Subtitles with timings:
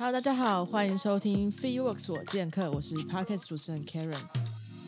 [0.00, 4.16] Hello，大家好，欢迎收听 Free Works 我健客，我是 Podcast 主持人 Karen。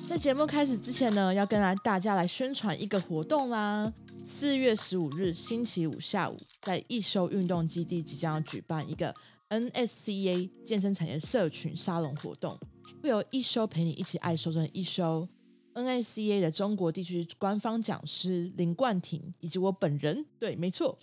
[0.09, 3.93] 在节目开始之前呢，要跟大家来宣传一个活动啦。
[4.23, 9.13] 四月十五日星期五下午，在一休运动基地即将要举办一个
[9.49, 12.57] NSCA 健身产业社群沙龙活动，
[13.03, 15.29] 会有一休陪你一起爱瘦身一休
[15.75, 20.97] NSCA 的中国地区官方讲师林冠廷以及我本人，对，没错。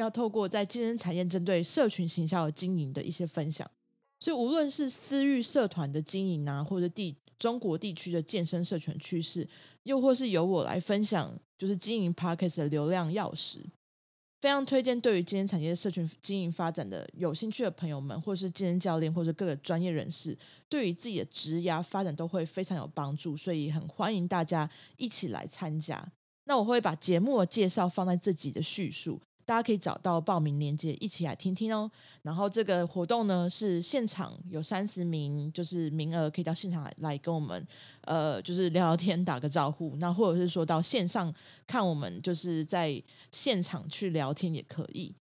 [0.00, 3.68] 要透过在健身产业针对社群行销的经营的一些分享，
[4.20, 9.48] 所以无论是私域社团的经营啊，或者地中国地区的健身社群趋势，
[9.84, 13.58] 又或是由我来分享，就是经营 Podcast 的流量钥匙，
[14.40, 20.36] 非常推荐对于健身产业社群经营发展的有兴趣的朋友们，或是健身教练，或者各个专业人士，
[20.68, 26.12] 对于自己的职涯发展都会非常有帮助，所以很欢迎大家一起来参加。
[26.44, 29.20] 那我会把节目的介绍放在这集的叙述。
[29.48, 31.90] 大家可以找到报名链接，一起来听听哦。
[32.20, 37.66] 然后这个活动呢，是现场有三十名，就是名额可以到现场来，跟我们，
[38.02, 39.96] 呃，就是聊聊天，打个招呼。
[39.96, 41.32] 那或者是说到线上
[41.66, 45.14] 看我们，就是在现场去聊天也可以。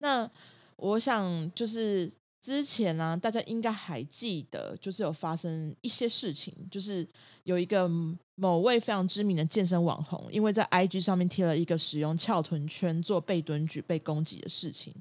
[0.00, 0.30] 那
[0.76, 2.12] 我想就是。
[2.42, 7.08] 之前呢、大家应该还记得，就是有发生一些事情，就是
[7.44, 7.88] 有一个
[8.34, 14.92] 某位非常知名的健身网红，因为在 IG 上面贴了一个使用翘臀圈做背蹲举被攻击的事情。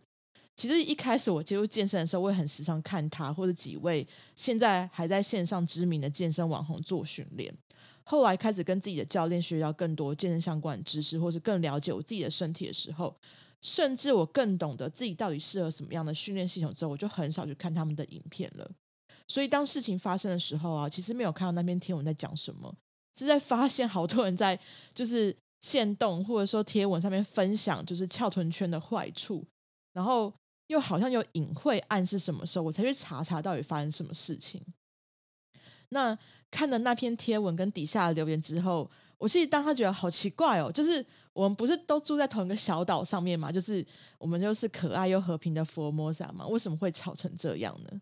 [0.56, 7.52] 其实一开始我接触健身的时候，我也很时常看他或者几位现在还在线上知名的健身网红做训练。
[8.03, 13.16] 后来开始跟自己的教练学到更多健身相关的知识，或是更了解我自己的身体的时候。
[13.61, 18.70] 甚至我更懂得自己到底适合什么样的训练系统之后，我就很少去看他们的影片了。
[19.27, 22.73] 所以当事情发生的时候啊，其实没有看到那篇贴文在讲什么，
[23.16, 24.60] 是在发现好多人在
[24.95, 29.45] 就是限动或者说贴文上面分享就是翘臀圈的坏处，
[29.93, 30.33] 然后
[30.67, 34.60] 又好像有隐晦暗示什么时候，我才去查查到底发生什么事情。
[35.89, 36.17] 那
[36.49, 38.89] 看了那篇贴文跟底下的留言之后，
[39.20, 41.05] 我其实当他觉得好奇怪哦，就是。
[41.33, 43.52] 我们不是都住在同一个小岛上面吗？
[43.52, 43.86] 就是
[44.17, 48.02] 我们就是可爱又和平的佛摩萨嘛，为什么会吵成这样呢？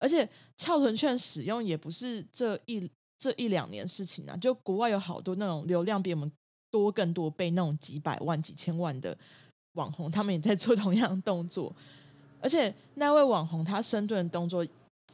[0.00, 6.30] 而且翘臀券使用也不是这一这一两年事情啊，就国外有好多那种流量比我们
[6.70, 9.16] 多更多倍那种几百万、几千万的
[9.74, 11.74] 网红，他们也在做同样的动作。
[12.40, 14.66] 而且那位网红他深蹲的动作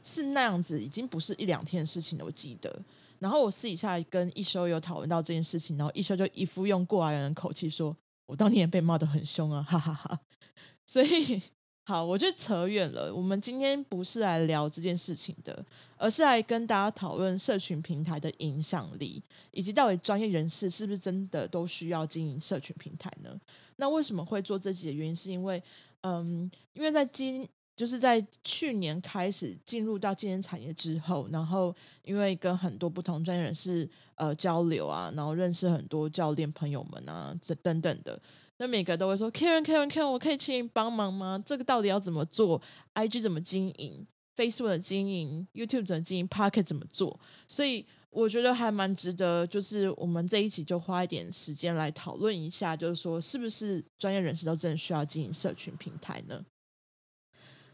[0.03, 2.83] 是那样子，已经不是一两天的事情了，我记得。
[3.21, 10.19] 然后我私底下跟一休有讨论到这件事情，然后一休就一副用过来人的口气说：“我当年被骂得很凶啊，哈哈哈，”
[10.89, 11.41] 所以
[11.85, 13.15] 好，我就扯远了。
[13.15, 15.65] 我们今天不是来聊这件事情的，
[15.97, 23.39] 而是来跟大家讨论社群平台的影响力，以及到底专业人士是不是真的都需要经营社群平台呢？
[23.77, 25.63] 那为什么会做这几个原因，是因为，
[26.01, 27.47] 嗯，因为在今。
[27.77, 38.21] 就是在去年开始进入到健身产业之后，然后因为跟很多不同专业人士呃交流啊，然后认识很多教练朋友们啊，这等等的，
[38.59, 41.43] 那每个都会说，Karen Karen Karen，我可以请你帮忙吗？
[41.47, 42.61] 这个到底要怎么做
[42.95, 44.07] ？IG 怎么经营
[44.37, 47.19] ？Facebook 的经营？YouTube 怎么经营？Pocket 怎么做？
[47.49, 56.45] 所以我觉得还蛮值得，就是我们这一集就花一点时间来讨论一下，就是说是不是专业人士都真的需要经营社群平台呢？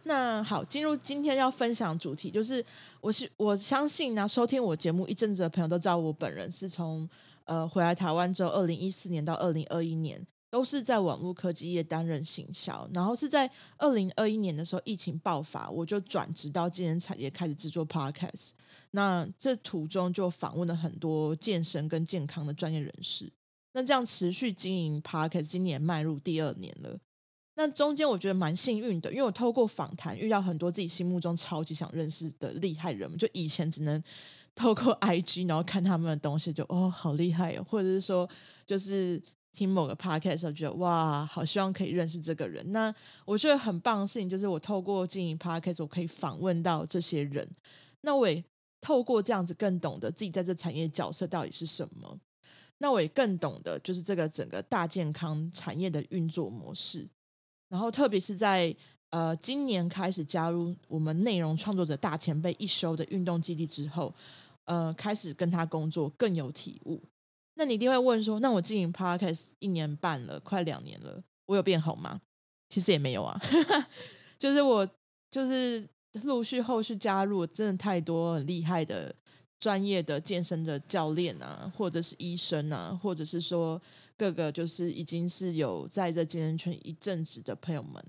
[0.09, 2.65] 那好，进入今天要分享主题，就是
[3.01, 7.09] 我是我相信呢，收听我节目一阵子的朋友都知道，我本人是从
[7.45, 18.51] 呃回来台湾之后，二零一四年到二零二一年都是在网络科技业担任行销，然后是在二零二一年的时候疫情爆发，我就转职到健身产业开始制作 Podcast。
[18.93, 23.29] 那这途中就访问了很多健身跟健康的专业人士，
[23.73, 26.97] 那这样持续经营 Podcast，今年迈入第二年了。
[27.59, 34.03] 那中间我觉得蛮幸运的，因为我透过访谈遇到很多自己心目中超级想认识的厉害人们，就以前只能
[34.55, 38.29] 透过 IG 然后看他们的东西就，哦好厉害哦，或者是说
[38.67, 39.21] 就是
[39.55, 42.73] 听某个 podcast 时候觉得哇好希望可以认识这个人。
[42.73, 42.95] 那
[43.25, 47.49] 我觉得很棒的事情就是我透过经营 podcast 我可以访问到这些人，
[48.03, 48.45] 那我也
[48.83, 52.19] 透过这样子更懂得自己在这产业角色到底是什么，
[52.79, 57.09] 那我也更懂得就是这个整个大健康产业的运作模式。
[57.69, 58.75] 然后，特别是在
[59.11, 64.13] 呃，今年开始加入我们内容创作者大前辈一休的运动基地之后，
[64.65, 67.03] 呃，开始跟他工作更有体悟。
[67.55, 72.21] 那你一定会问说，那我经营 Podcast 一年半了，快两年了，我有变好吗？
[72.69, 73.41] 其实也没有啊，
[74.37, 74.87] 就是我
[75.31, 75.89] 就是
[76.25, 79.15] 陆续后续加入，真的太多很厉害的
[79.61, 83.81] 专业的健身的教练啊，或者是医生啊，或者是说
[84.17, 88.05] 各个就是已经是有在这健身圈一阵子的朋友们。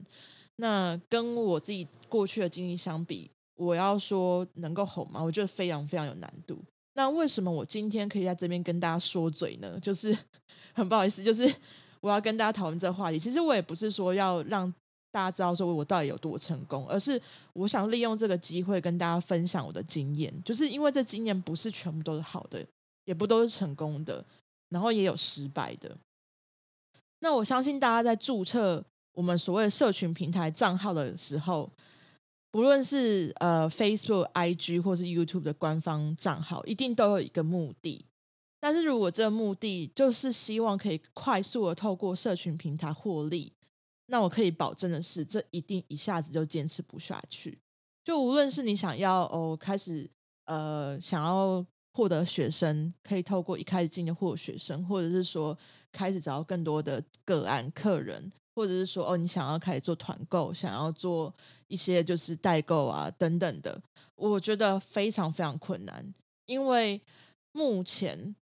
[0.56, 5.22] 那跟我自己过去的经历相比，我要说能够红吗？
[5.22, 6.58] 我觉得非常非常有难度。
[6.96, 9.80] 那为什么我今天可以在这边跟大家说嘴呢？
[9.80, 10.18] 就是
[10.74, 11.48] 很不好意思，就是
[12.02, 13.20] 我要跟大家讨论这个话题。
[13.20, 14.74] 其实我也不是说要让
[15.12, 17.22] 大家知道说我到底有多成功，而是
[17.54, 20.34] 我想利用这个机会跟大家分享我的经验。
[20.44, 22.66] 就是因为这经验不是全部都是好的，
[23.06, 24.26] 也不都是成功的，
[24.70, 25.98] 然后也有失败的。
[27.20, 28.86] 那我相信大家在注册。
[29.14, 31.68] 我们所谓的社群平台账号的时候，
[32.52, 38.06] 不论是呃 Facebook、IG 或是 YouTube 的官方账号，一定都有一个目的。
[38.60, 43.52] 但是如果这个目的就是希望可以快速的透过社群平台获利，
[44.06, 47.58] 那我可以保证的是，这一定一下子就坚持不下去。
[48.04, 50.08] 就无论是你想要哦开始
[50.46, 51.66] 呃想要
[51.98, 55.58] 获得学生，可以透过一开始进的获学生，或者是说
[55.92, 58.32] 开始找到更多的个案客人。
[58.56, 61.32] 或者是说，哦，你想要开始做团购，想要做
[61.68, 63.80] 一些就是代购啊等等的，
[64.16, 66.12] 我觉得非常非常困难，
[66.48, 67.00] 因为
[67.52, 68.36] 目前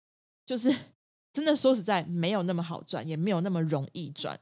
[0.45, 0.73] 就是
[1.33, 4.39] 真的说实在没有那么好赚，也没有那么容易赚，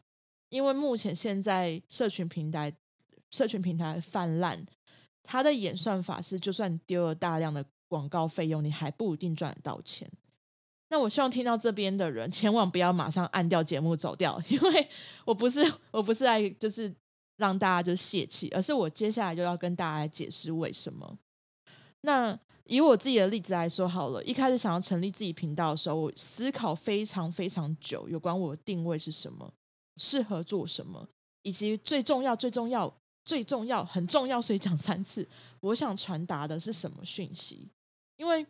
[0.49, 2.71] 因为目前现在社群平台
[3.31, 4.63] 社群平台泛滥，
[5.23, 10.09] 它的演算法是，就算丢了大量的广告费用，你还不一定赚得到钱。
[10.89, 14.89] 那我希望听到这边的人千万不要马上按掉节目走掉，因为
[15.25, 15.59] 我不是
[15.91, 16.91] 我不是来就是
[17.37, 21.19] 让大家就泄气，而是我接下来就要跟大家解释为什么。
[22.01, 22.35] 那
[22.65, 29.53] 以我自己的例子来说好了，一开始想要成立自己频道的时候，我思考非常非常久，有关我的定位是什么，
[29.97, 31.07] 适合做什么，
[31.43, 32.91] 以及最重要最重要
[33.23, 35.27] 最重要很重要，所以讲三次，
[35.61, 37.69] 我想传达的是什么讯息，
[38.17, 38.45] 因为。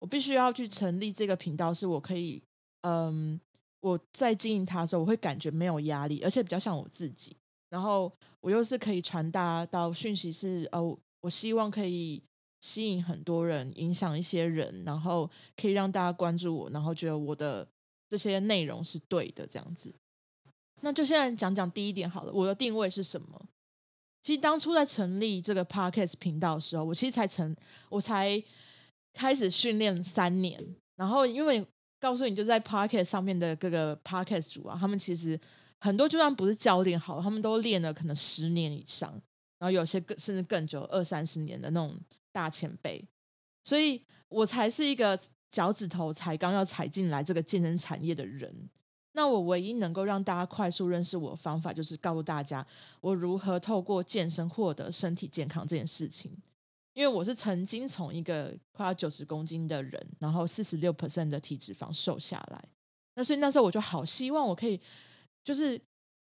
[0.00, 2.40] 我必须要去成立这个频道，是我可以，
[2.82, 3.36] 嗯，
[3.80, 7.36] 我在经营它的时候，我会感觉没有压力，而且比较像我自己。
[7.68, 8.08] 然后
[8.40, 12.22] 我又是可以传达到讯息是，哦，我希望可以
[12.60, 17.66] 吸引很多人，影响一些人，然后可以让大家关注我，然后觉得我的
[18.08, 19.92] 这些内容是对的，这样子。
[20.82, 23.46] 那就现在讲讲第一点好了，我的定位是什么？
[24.22, 27.56] 其实当初在成立这个 Podcast 频道的时候，我其实才成，
[27.88, 28.40] 我才。
[29.18, 31.66] 开始训练三年，然后因为
[31.98, 35.36] 告诉你，就在 Podcast 上面的各个 Podcast 主啊，他们其实
[35.80, 39.10] 很多就算不是教练好，他们都练了可能十年以上，
[39.58, 41.98] 然后有些更甚至更久，二三十年的那种
[42.30, 43.04] 大前辈，
[43.64, 45.18] 所以我才是一个
[45.50, 48.70] 脚趾头才刚要踩进来这个健身产业的人。
[49.14, 52.64] 那我唯一能够让大家快速认识我的方法，就是告诉大家
[53.00, 56.30] 我如何透过健身获得身体健康这件事情。
[56.98, 62.68] 因为我是曾经从一个快要九十公斤的人，然后四十六 percent 的体脂肪瘦下来，
[63.14, 64.80] 那所以那时候我就好希望我可以，
[65.44, 65.80] 就是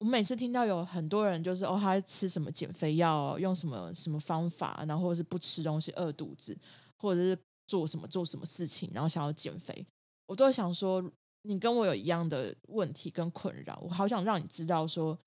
[0.00, 6.54] 我每次听到有很多人就是哦，他吃什么减肥药，用什么什么方法，然后或者是不吃东西饿肚子，
[6.98, 9.86] 或者是做什么做什么事情，然后想要减肥，
[10.26, 11.02] 我都想说，
[11.44, 15.18] 你跟我有一样的问题跟困扰，我好想让你知道说，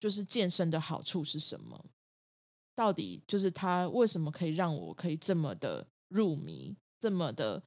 [0.00, 1.84] 就是健身的好处是什么。
[2.78, 7.60] 到底就是他为什么可以让我可以这么的入迷，这么的，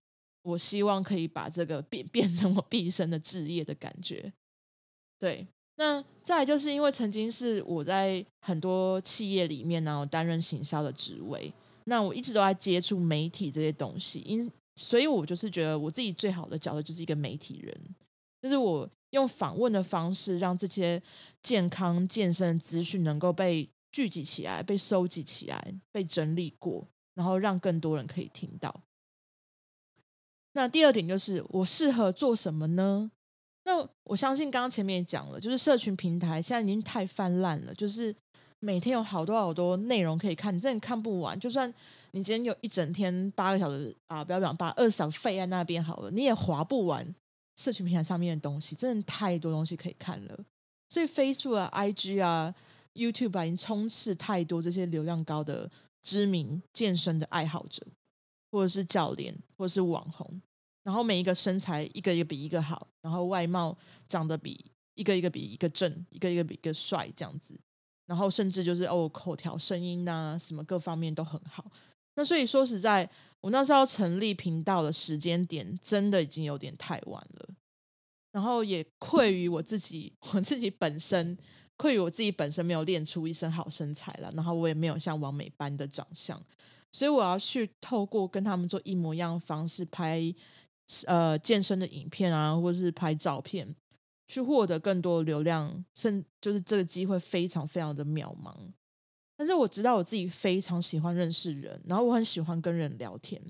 [0.44, 4.32] 我希望可以把这个变 变成我毕生的志业的感觉。
[5.20, 11.51] 对，那再来就是因为曾经是我在很多企业里面呢，担任行销的职位，
[11.88, 17.96] 那我一直都在接触媒体这些东西，因所以我就是觉得我自己最好的角色就是一个媒体人，
[18.41, 21.03] 就是我用访问的方式让这些
[21.44, 23.68] 健康健身资讯能够被。
[23.91, 28.74] 聚集起来，被收集起来，被整理过，然后让更多人可以听到。
[30.53, 33.12] 那第二点就是我适合做什么呢？
[33.63, 38.15] 那我相信刚刚前面也讲了，就是社群平台现在已经太泛滥了，就是
[38.60, 41.39] 每天有好多好多内容可以看，你真的看不完。
[41.39, 41.74] 就算
[42.12, 47.15] 你今天有一整天八个小时啊，不要讲八二十小时废在那边好了，你也划不完
[47.55, 50.39] 社群平台上面的东西，真的太多东西可以看了。
[50.89, 52.55] 所以 Facebook 啊、IG 啊。
[52.93, 55.69] YouTube 已经充斥太多这些流量高的
[56.01, 57.86] 知名健身的爱好者，
[58.51, 60.41] 或者是教练，或者是网红，
[60.83, 67.60] 然后每一个身材一个一个比一个好，然后外貌长得比一个一个比一个正，一个一个比一个帅这样子，
[68.05, 71.71] 然后甚至就是哦，口条、声音啊，什么各方面都很好。
[72.15, 77.50] 那所以说实在，我那时候成立频道的时间点，真的已经有点太晚了。
[78.33, 81.38] 然后也愧于我自己， 我自己本身
[81.81, 86.39] 愧于我自己本身没有练出一身好身材了，然后我也没有像王美般的长相，
[86.91, 90.21] 所以我要去透过跟他们做一模一样的方式拍
[91.07, 93.75] 呃健身的影片啊，或者是拍照片。
[94.27, 98.55] 去获得更多的流量，甚就是这个机会非常非常的渺茫。
[99.35, 103.41] 但是我知道我自己非常喜欢认识人，然后我很喜欢跟人聊天，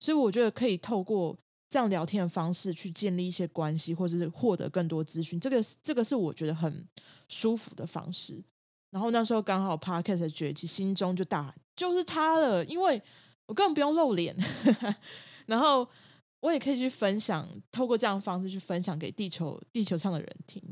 [0.00, 1.38] 所以我觉得可以透过
[1.74, 5.40] 这样聊天的方式去建立一些关系，或者是获得更多资讯。
[5.40, 6.86] 这个这个是我觉得很
[7.26, 8.40] 舒服的方式。
[8.92, 13.02] 然后那时候刚好 Podcast 的崛起，心中就大就是他了，因为
[13.46, 14.36] 我根本不用露脸，
[15.46, 15.88] 然后。
[16.44, 20.62] 我也可以去分享，透过这样的方式去分享给地球地球上的人听，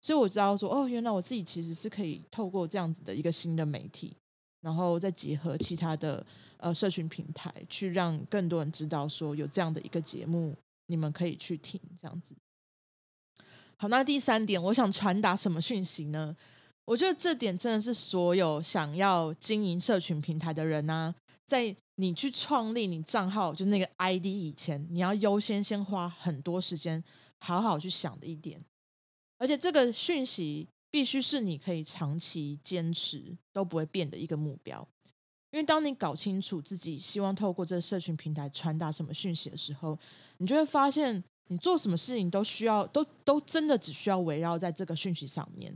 [0.00, 4.16] 所以我知道说，哦，原来我自己其实是可以透过这样子的一个新的媒体，
[4.60, 6.24] 然后再结合其他的
[6.58, 10.54] 呃社群平台，去让更多人知道说有这样的一个节目，
[10.86, 12.34] 你们可以去听这样子。
[13.76, 16.36] 好，那第三点，我想传达什么讯息呢？
[16.84, 21.76] 我觉得这点真的是所有想要经营社群平台的人呢、啊，在。
[21.98, 27.02] 你去创立你账号，就那个 ID 以前，你要优先先花很多时间，
[27.40, 28.62] 好好去想的一点。
[29.38, 34.86] 而且这个讯息必须是你可以长期坚持都不会变的一个目标。
[35.56, 39.98] 因为当你搞清楚自己希望透过这个社群平台传达什么讯息的时候，
[40.36, 45.74] 你就会发现，你做什么事情都需要，都都真的只需要围绕在这个讯息上面。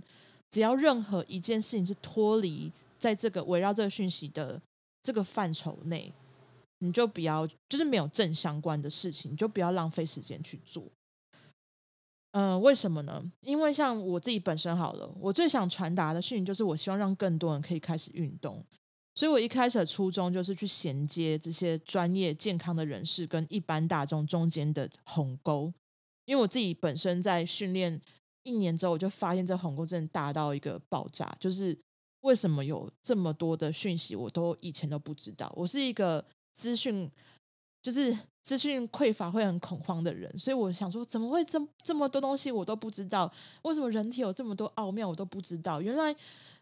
[0.51, 4.61] 只要任何一件事情是脱离在这个围绕这个讯息的。
[5.03, 6.13] 这个范畴内，
[6.81, 10.85] 你就不要，就是没有正相关的事情，你就不要浪费时间去做。
[12.33, 13.25] 嗯、为什么呢？
[13.41, 18.63] 因为像我自己本身好了，我最想传达的讯息就是，我希望让更多人可以开始运动。
[19.15, 25.73] 所以我一开始的初衷就是去衔接这些专业健康的人士跟一般大众中间的鸿沟。
[26.25, 28.01] 因为我自己本身在训练
[28.45, 31.79] 一年之后，我就发现这鸿沟真的大到一个爆炸，就是。
[32.23, 35.51] 为什么有这么多的讯息，我都以前都不知道。
[35.57, 37.11] 我是一个资讯
[37.83, 43.33] 就是资讯匮乏会很恐慌的人，所以我想说，怎么会这这么多东西我都不知道？
[43.63, 45.81] 为什么人体有这么多奥妙我都不知道？
[45.81, 46.15] 原来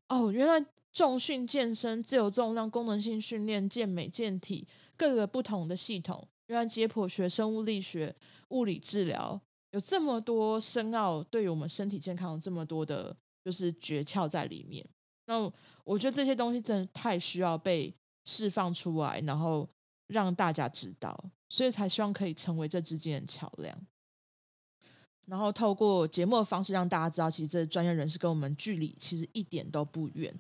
[0.07, 0.64] 哦，原来
[0.99, 8.12] 重训健身、自由重量、功能性训练、健美健体各个不同的系统，原来解剖学、生物力学、
[8.49, 9.40] 物理治疗
[9.71, 14.85] 有这么多深奥，对于我们身体健康有这么多的，就是诀窍在里面。
[15.26, 15.49] 那
[15.85, 19.69] 我觉得这些东西真的太需要被释放出来，然后
[20.09, 21.17] 让大家知道，
[21.49, 23.87] 所以才希望可以成为这之间的桥梁，
[25.26, 30.37] 然后透过节目的方式让大家知道，其实这专业人士跟我们距离其实一点都不远。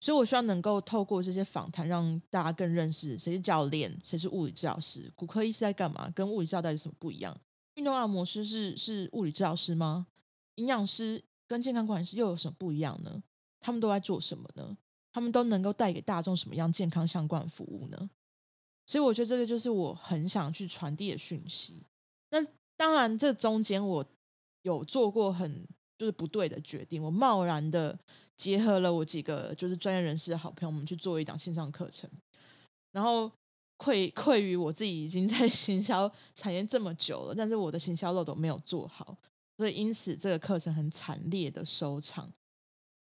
[0.00, 7.36] 所以我希望能够透过这些访谈，让大家更认识谁是教练，谁是物理治疗师，骨科医师在干嘛，跟物理治疗到底什么不一样？
[7.74, 10.06] 运动按摩师是是物理治疗师吗？
[10.56, 13.22] 营养师跟健康管理师又有什么不一样呢？
[13.60, 14.76] 他们都在做什么呢？
[15.12, 18.10] 他们都能够带给大众什么样健康相关服务呢？
[18.86, 21.82] 所以我觉得这个就是我很想去传递的讯息。
[22.30, 22.38] 那
[22.76, 24.04] 当然，这中间我
[24.62, 27.98] 有做过很就是不对的决定，我贸然的
[28.38, 32.08] 结合了我几个就是专业人士的好朋友，我们去做一档线上课程，
[32.92, 33.30] 然后
[33.76, 39.16] 愧愧于我自己已经在行销产业这么久了，但是我的行销漏斗没有做好，
[39.58, 42.30] 所以因此这个课程很惨烈的收场。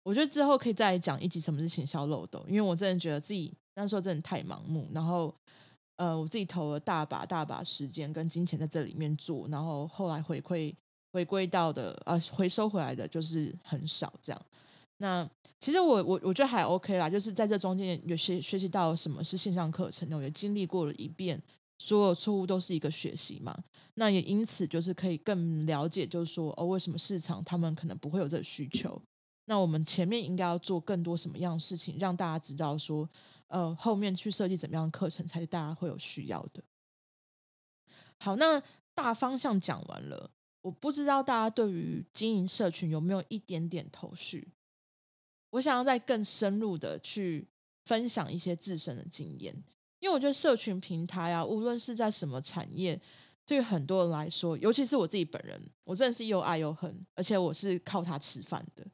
[0.04, 5.34] 我觉得之后可以再讲一集什么是行销漏斗，因为我真的觉得自己那时候真的太盲目，然后
[5.96, 10.74] 呃，我自己投了大把大把时间跟金钱在这里面做，然后后来回馈
[11.12, 14.42] 回归到的呃回收回来的就是很少这样。
[14.98, 21.40] 那其实我我我觉得还 OK 啦，就是在这中间有学学习到什么是线上课程，我也经历过了一遍，
[21.78, 23.56] 所有错误都是一个学习嘛。
[23.94, 29.00] 那也因此就是可以更了解，就是说哦，为什么市场他们可能不会有这个需求。
[29.46, 33.08] 那我们前面应该要做更多什么样的事情，让大家知道说，
[33.48, 36.62] 呃，后面去设计怎么样的课程才是大家会有需要的。
[38.18, 38.62] 好，那
[38.94, 40.30] 大方向讲完了，
[40.62, 44.48] 我不知道大家对于经营社群有没有一点点头绪？
[45.52, 47.46] 我想要再更深入的去
[47.84, 49.54] 分享一些自身的经验，
[50.00, 53.00] 因为我觉得社群平台啊，无论是在什么产业，
[53.44, 58.86] 对于很多人来说，尤其是我自己本人，我真的是又爱又恨，而且我是靠它吃饭的。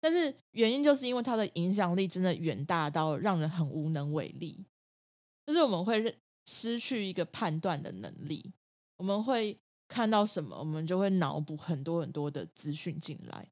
[0.00, 4.64] 但是原因就是因为它的影响力真的远大到让人很无能为力，
[5.46, 8.52] 就是我们会失去一个判断的能力，
[8.96, 13.48] 我们会看到什么，我们就会脑补很多很多的资讯进来，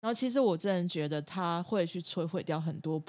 [0.00, 3.02] 然后其实我真的觉得他会去摧毁掉很多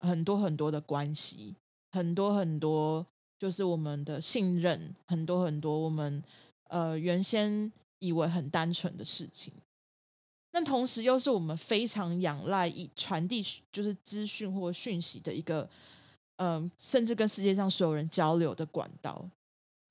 [0.00, 1.54] 很多很多的关系，
[1.92, 3.06] 很多很多
[3.38, 6.22] 就是我们的信任，很多很多我们
[6.68, 9.52] 呃原先以为很单纯的事情。
[10.52, 15.68] 那同时又是我们非常仰赖以传递就是资讯或讯息的一个，
[16.36, 19.28] 嗯、甚至跟世界上所有人交流的管道。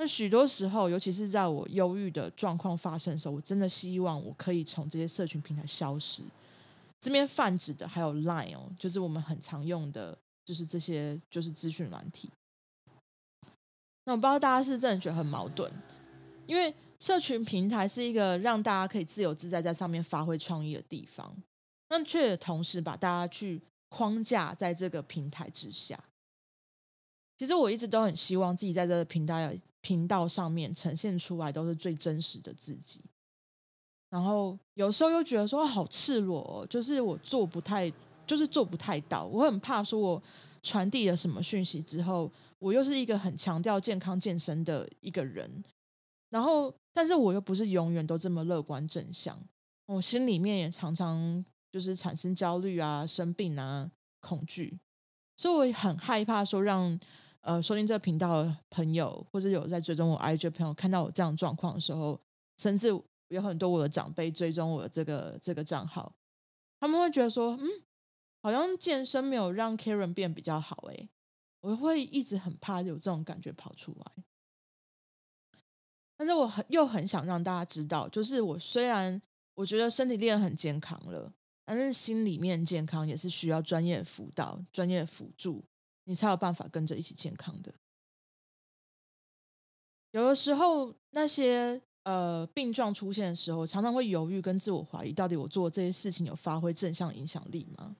[0.04, 6.22] 那许多时候，尤其是在我忧郁的状况发生的时候，我真的希望我可以从这些社群平台消失。
[7.00, 12.30] 这边泛指的还有 Line 哦，就是我们很常用的，就是这些就是资讯软体。
[14.04, 15.72] 那我不知道大家是真的觉得很矛盾，
[16.48, 21.34] 因为社群平台是一个让大家可以自由自在在上面发挥创意的地方，
[21.88, 25.98] 但却同时把大家去框架在这个平台之下。
[27.38, 29.38] 其实我一直都很希望自己在这个频道。
[29.86, 33.02] 频道上面呈现出来都是最真实的自己，
[34.10, 37.92] 然后有时候又觉得说好赤裸哦，就是我做不太，
[38.26, 39.26] 就是做不太到。
[39.26, 40.24] 我很怕说我
[40.62, 45.62] 传递了什么讯息之后，我又是一个很强调健康健身的一个人，
[46.30, 49.38] 然后但是我又不是永远都这么乐观正向，
[49.88, 54.80] 我心里面也常常就是产生焦虑啊、生病啊、恐惧，
[55.36, 57.00] 所以我很害怕说让。
[57.46, 62.18] 呃，收听这个频道的朋友，或者有在追踪我 IG 的朋友，看到我这样状况的时候，
[62.58, 62.88] 甚至
[63.28, 66.16] 有很多我的长辈追踪我的这个这个账号，
[66.80, 67.68] 他们会觉得说，嗯，
[68.42, 71.10] 好像健身没有让 Karen 变比较好诶，
[71.60, 74.24] 我会一直很怕有这种感觉跑出来。
[76.16, 79.22] 但是我很又很想让大家知道，就是我虽然
[79.56, 81.34] 我觉得身体练很健康了，
[81.66, 85.64] 但是心里面健康也是需要专业辅导、专业辅助。
[86.06, 87.74] 你才有办法跟着一起健康的。
[90.12, 97.96] 有的时候，那些呃病状出现的时候，常常会犹豫跟自我怀疑，到底我做这些事情有发挥正向影响力吗？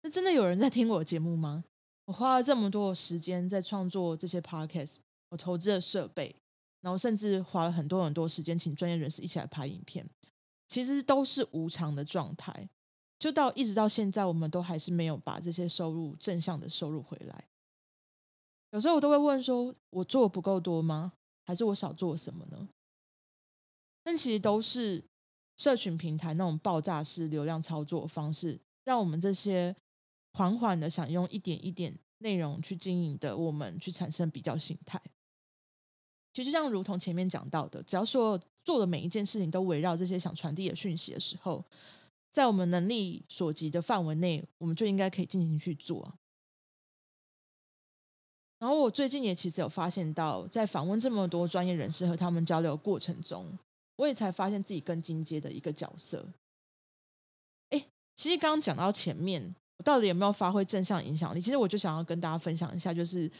[0.00, 1.64] 那真的有人在听我的节目吗？
[2.06, 4.96] 我花了这么多的时间在创作这些 podcast，
[5.28, 6.34] 我投资了设备，
[6.80, 10.08] 然后甚至花了很多很多时间请专业人士一起来拍影片，
[10.66, 12.68] 其实都是无偿的状态。
[13.24, 17.48] 就到一直到现在，我们都还是没有把这些收入正向的收入回来。
[18.72, 21.14] 有时候我都会问说：我做不够多吗？
[21.42, 22.68] 还是我少做什么呢？
[24.02, 25.02] 但其实都是
[25.56, 29.74] 社群平台那种爆炸式流量操作方式，让我们这些
[30.34, 35.00] 缓缓的想用一点一点内容去经营的我们，去产生比较心态。
[36.34, 41.64] 其实就像如同前面讲到的，只要说做的每一件事情都围绕这些想传递的讯息的时候。
[42.34, 46.12] 在我们能力所及的范围内，我们就应该可以尽情去做。
[48.58, 53.56] 然后我最近也其实有发现到，在访问这么多专业人士和他们交流过程中，
[53.94, 56.26] 我也才发现自己更进阶的一个角色。
[57.70, 61.40] 哎，其实刚刚讲到前面，我到底有没有发挥正向影响力？
[61.40, 63.30] 其实我就想要跟大家分享一下，就是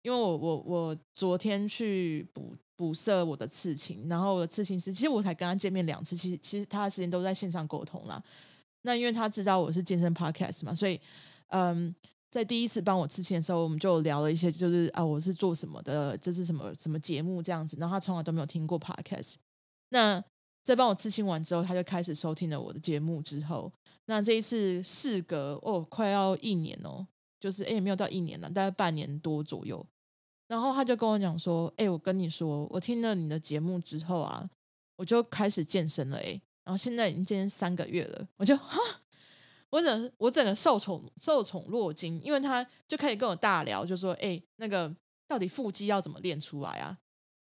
[0.00, 2.56] 因为我我我昨天去补。
[2.78, 8.22] 补色我的刺青，然后我的刺青师，其实我才跟他见面两次，其实其实他的时间都在线上沟通啦。
[8.82, 10.98] 那因为他知道我是健身 podcast 嘛，所以
[11.48, 11.92] 嗯，
[12.30, 17.76] 在第一次帮我刺青的时候，我们就聊了一些，就是啊，我是做什么的，这是什么什么节目这样子。
[17.80, 19.34] 然后他从来都没有听过 podcast。
[19.88, 20.22] 那
[20.62, 23.20] 在帮我刺青完之后，他就开始收听了我的节目。
[23.20, 23.72] 之后，
[24.06, 27.04] 那这一次事隔哦，快要一年哦，
[27.40, 29.84] 就是诶，也没有到一年了，大概半年多左右。
[30.48, 34.48] 然后他就跟我讲说：“哎，我跟你说，我听了你的节目之后啊，
[34.96, 36.16] 我就开始健身了。
[36.16, 38.78] 哎，然后现在已经健身三个月了，我就哈，
[39.68, 44.90] 我整我整个受宠受宠若惊，因为他就开始跟我大聊，就说：哎，那个
[45.26, 46.98] 到底腹肌要怎么练出来啊？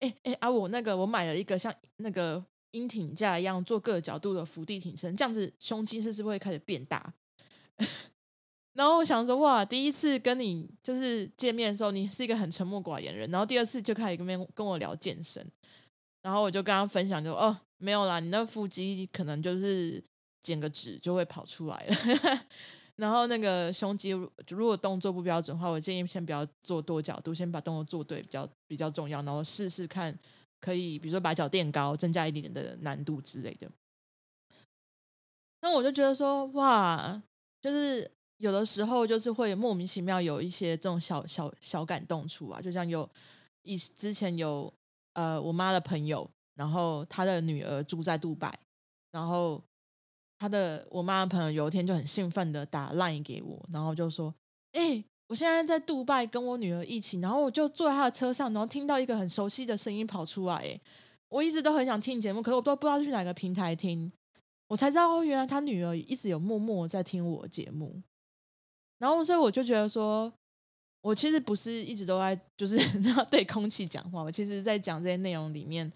[0.01, 7.15] 哎哎啊，我那个我买了一个像那个鹰挺架一样做各个角度的伏地挺身，这样子胸肌是不是会开始变大？”
[8.79, 13.29] 然后我想说，哇，第一次跟你就是见面的时候，你是一个很沉默寡言人。
[13.29, 15.45] 然后第二次就开始跟跟我聊健身，
[16.23, 20.01] 然后我就跟他分享就，就哦，没有啦，你那腹肌可能就是
[20.43, 22.47] 减个脂就会跑出来了。
[22.95, 29.21] 然后那个胸肌如果动作不标准的话，我建议先不要做多角度，先把动作做对比较比较重要。
[29.23, 30.17] 然后试试看，
[30.61, 33.69] 可以比如说把脚垫高，增加一点点的难度之类的。
[35.63, 37.21] 那我就觉得说，哇，
[37.61, 38.09] 就是。
[38.39, 43.09] 有的时候就是会莫名其妙有一些这种小小小感动处啊，就像有
[43.63, 44.73] 以之前有
[45.15, 48.53] 呃我妈的朋友，然后她的女儿住在杜拜，
[49.11, 49.63] 然后
[50.39, 54.35] 她的我妈的朋友有一天就很兴奋的打 line 给我，然后就说
[54.73, 60.81] ：“哎，我现在在杜拜跟我女儿一起，然后我就坐在她的车上，然后听到一个很熟悉的声音跑出来，哎，
[61.29, 64.11] 我一直都很想听节目，可是我都不知道去哪个平台听。”
[64.69, 68.03] 我才知道，原来他女儿一直有默默在听我节目。
[68.99, 70.33] 然后所以我就觉得说，
[71.01, 72.77] 我其实不是一直都在就是
[73.31, 75.91] 对空气讲话，我其实在讲这些内容里面，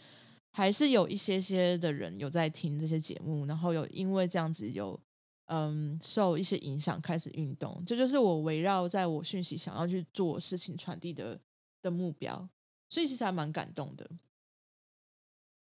[0.52, 4.98] 还是有一些些的人有在听这些节目，然后有因为这样子有
[5.46, 11.40] 嗯受一些影响开始运动，这，就是我围绕在我讯息想要去做事情传递的
[11.82, 12.48] 的目标，
[12.88, 14.08] 所以其实还蛮感动的。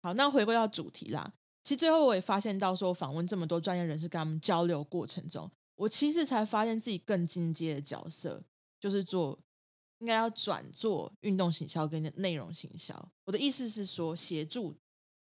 [0.02, 1.32] 好，那回归到主题啦，
[1.64, 5.50] 其实最后我也发现到说，访问这么多专业人士跟他们交流过程中。
[5.76, 8.42] 我其实才发现自己更进阶的角色，
[8.80, 9.38] 就是做
[9.98, 13.12] 应该要转做运动行销跟内容行销。
[13.24, 14.76] 我的意思是说，协助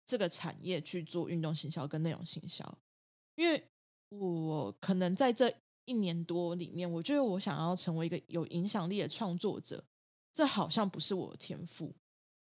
[0.06, 2.78] 这个产业去做运动行销跟内容行销。
[3.36, 3.62] 因为
[4.08, 9.84] 我可能在这一年多里面，我觉得我想要成为一个有影响力的创作者，
[10.32, 11.94] 这好像不是我的天赋。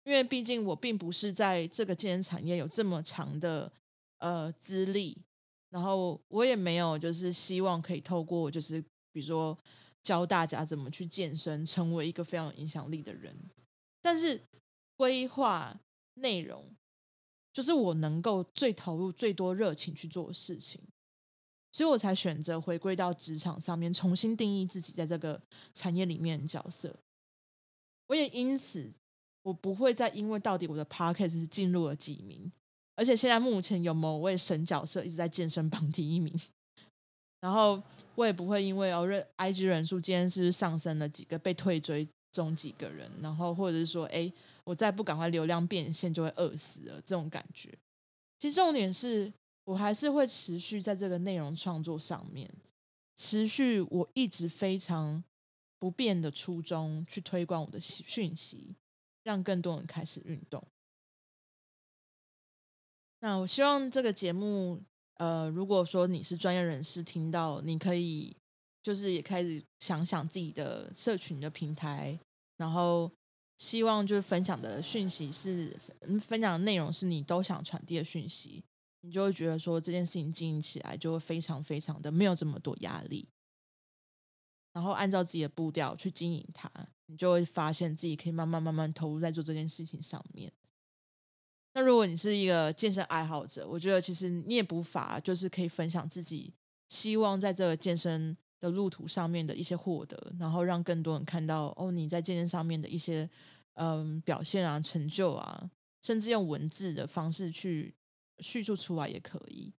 [0.04, 3.72] 因为毕竟我并不是在这个健身产业有这么长的
[4.18, 5.16] 呃资历。
[5.70, 8.80] 然后我也没有，就是希望可以透过，就是
[9.12, 9.56] 比如说
[10.02, 13.36] 教大家怎么去健身，成为一个非常有影响力的人。
[14.00, 14.40] 但是
[14.96, 15.78] 规划
[16.14, 16.64] 内容，
[17.52, 20.80] 就是我能够最投入、最多热情去做的事情，
[21.72, 25.40] 所以我才选择回归到职场上面，重新定义自己在这个
[25.74, 26.98] 产业里面的角色。
[28.06, 28.90] 我也因此，
[29.42, 32.50] 我不会再因为到底我的 podcast 是进入了几名。
[32.98, 36.34] 而且现在目前有某位神角色一直在健身榜第一名，
[37.40, 37.80] 然后
[38.16, 39.06] 我也不会因为哦
[39.36, 44.30] ，IG 人数今天是不是上升了几个，被退追踪几个人，然后或者是说，哎，
[44.64, 47.72] 我再不赶快流量变现就会饿死了这种感觉。
[48.40, 49.32] 其实重点是
[49.64, 52.50] 我还是会持续在这个内容创作上面，
[53.16, 55.22] 持续我一直非常
[55.78, 58.74] 不变的初衷去推广我的讯息，
[59.22, 60.60] 让更多人开始运动。
[63.20, 64.80] 那我希望这个节目，
[65.14, 68.36] 呃，如果说你是专业人士，听到你可以
[68.82, 72.18] 就是也开始想想自己的社群的平台，
[72.56, 73.10] 然后
[73.56, 75.76] 希望就是分享的讯息是，
[76.20, 78.62] 分享的内容是你都想传递的讯息，
[79.00, 83.28] 你就会觉得说这件事情经营起来就会非常非常的没有这么多压力，
[84.72, 86.70] 然后按照自己的步调去经营它，
[87.06, 90.52] 你就会发现自己可以慢慢慢慢投入在做这件事情上面。
[91.78, 96.52] 那如果你是一个健身爱好者，我觉得其实你也不乏就是可以分享自己
[96.88, 103.30] 希望在这个健身的路途上面的一些获得，然后让更多人看到哦，你在健身上面的一些
[103.74, 105.70] 嗯表现啊、成就啊，
[106.02, 107.94] 甚至用文字的方式去
[108.40, 109.72] 叙述出来也可以。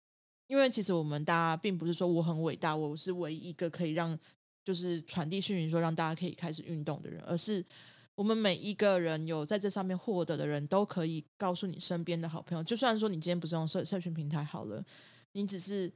[0.46, 4.16] 因为其实我们大家并不是说我很伟大，我是唯一一个可以让
[4.64, 7.66] 就是传递讯息说让大家可以开始运动的人，而是。
[8.18, 14.84] 我们每一个人有在这上面获得的人都可以告诉你身边的好朋友，就算说你今天不是用社社群平台好了，
[15.34, 15.88] 你只是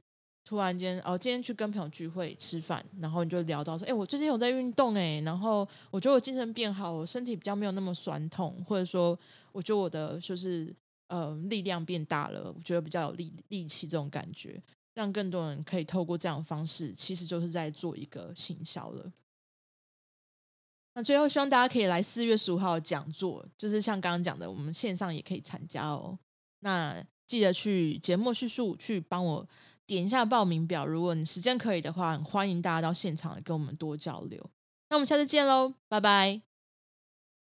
[0.45, 9.19] 突然间哦，今天去跟朋友聚会吃饭，然后你就聊到说，哎，我最近有在运动哎，然后我觉得我精神变好，我身体比较没有那么酸痛，或者说
[9.51, 10.73] 我觉得我的就是
[11.09, 19.11] 呃力量变大了，我觉得比较有力力气这种感觉，让更多人可以透过这样的方式，其实就是在做一个行销了。
[20.95, 26.17] 那最后，希望大家可以来四月十五号的讲座，就是像刚刚讲的，我们线上也可以参加哦。
[26.59, 29.47] 那记得去节目叙述去帮我
[29.87, 34.49] 点一下报名表，如果你时间可以的话，欢迎大家到现场来跟我们多交流。
[34.89, 36.52] 那我们下次见喽，拜拜。